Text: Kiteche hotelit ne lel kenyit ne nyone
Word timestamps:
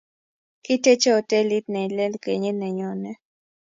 Kiteche 0.63 1.09
hotelit 1.15 1.65
ne 1.71 1.81
lel 1.97 2.13
kenyit 2.23 2.57
ne 2.59 2.69
nyone 2.77 3.11